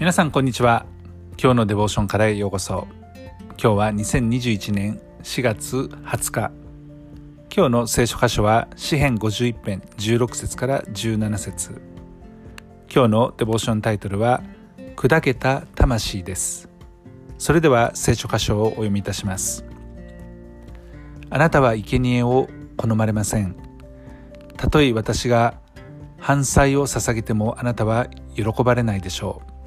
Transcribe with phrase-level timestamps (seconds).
[0.00, 0.86] 皆さんこんにちは。
[1.38, 2.88] 今日のデボーションからへようこそ。
[3.62, 6.52] 今日は2021年4月20日。
[7.54, 11.82] 今日の聖書箇所は詩編51編16節から17節。
[12.90, 14.42] 今日のデボーションタイトルは
[14.96, 16.70] 砕けた魂です
[17.36, 19.66] それでは聖書箇所をお読みいたします
[21.28, 22.48] あなたは生贄を
[22.78, 23.54] 好まれません
[24.56, 25.60] たとえ私が
[26.18, 29.59] 反祭を捧げてもあなたは喜ばれないでしょう。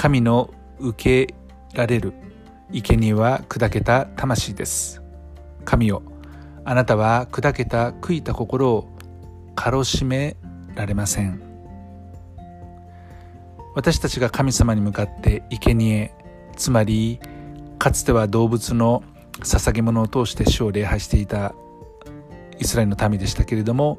[0.00, 1.34] 神の受け
[1.74, 2.14] られる
[2.72, 5.02] 生贄は砕けた魂です。
[5.66, 6.02] 神よ
[6.64, 8.88] あなたは砕けた悔いた心を
[9.54, 10.38] かろしめ
[10.74, 11.42] られません。
[13.74, 16.14] 私たちが神様に向かって生贄
[16.56, 17.20] つまり
[17.78, 19.02] かつては動物の
[19.40, 21.54] 捧げ物を通して主を礼拝していた
[22.58, 23.98] イスラエルの民でしたけれども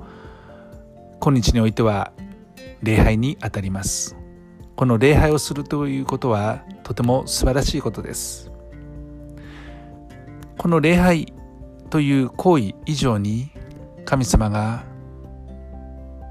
[1.20, 2.12] 今日においては
[2.82, 4.18] 礼拝にあたります。
[4.82, 8.52] この礼拝をするということはとても素晴らしいことです。
[10.58, 11.32] この礼拝
[11.92, 13.52] という行為以上に
[14.06, 14.84] 神様が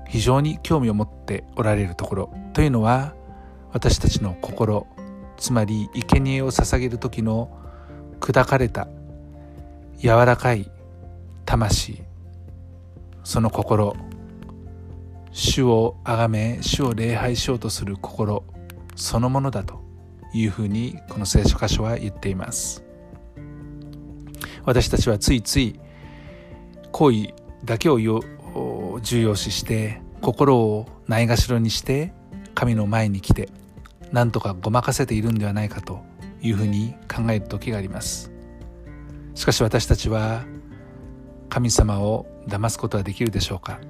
[0.08, 3.14] 非常に興味を持っておられるところというのは
[3.72, 4.88] 私たちの心
[5.36, 7.56] つまり生贄を捧げる時の
[8.18, 8.88] 砕かれた
[9.98, 10.68] 柔らかい
[11.44, 12.02] 魂
[13.22, 13.94] その心
[15.32, 18.44] 主を崇め主を礼拝しようとする心
[18.96, 19.80] そのものだと
[20.34, 22.84] いうふうにこの聖書箇所は言っています。
[24.64, 25.80] 私たちはついつい
[26.92, 27.98] 行為だけを
[29.00, 32.12] 重要視して心をないがしろにして
[32.54, 33.48] 神の前に来て
[34.12, 36.02] 何とかごまかせているんではないかと
[36.42, 38.30] いうふうに考える時があります。
[39.34, 40.44] しかし私たちは
[41.48, 43.80] 神様を騙すことはできるでしょうか？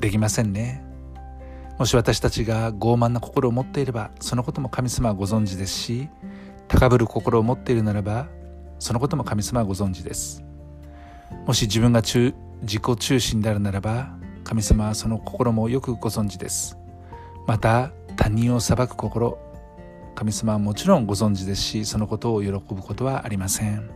[0.00, 0.82] できませんね。
[1.78, 6.10] もし私たちが傲慢な心を持っていればそのことも神様はご存知ですし
[6.68, 8.28] 高ぶる心を持っているならば
[8.78, 10.44] そのことも神様はご存知です。
[11.46, 12.32] もし自分が自
[12.62, 14.10] 己中心であるならば
[14.44, 16.76] 神様はその心もよくご存知です。
[17.46, 19.38] また他人を裁く心
[20.14, 23.90] 神様はもちろんご存知ですしそのことを喜ぶことはありません。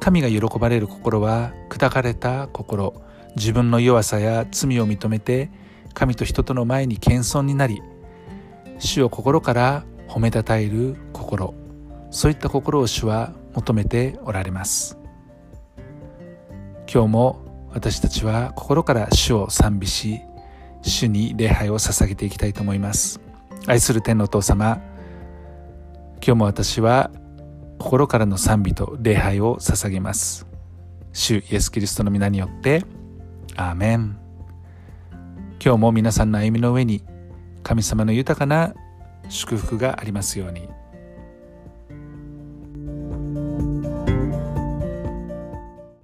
[0.00, 2.94] 神が喜ばれる心は砕かれた心
[3.36, 5.50] 自分の弱さや罪を認めて
[5.94, 7.82] 神と人との前に謙遜になり
[8.78, 11.54] 主を心から褒めたたえる心。
[12.10, 14.98] そういった心を主は求めておられます。
[16.92, 20.20] 今日も私たちは心から主を賛美し
[20.82, 23.20] 主に礼拝を捧げていきたいと思います。
[23.66, 24.82] 愛する天のお父様
[26.16, 27.10] 今日も私は
[27.78, 30.46] 心からの賛美と礼拝を捧げます。
[31.12, 32.84] 主イエス・キリストの皆によって
[33.56, 34.18] アーメン
[35.62, 37.02] 今日も皆さんの歩みの上に
[37.62, 38.74] 神様の豊かな
[39.28, 40.79] 祝福がありますように。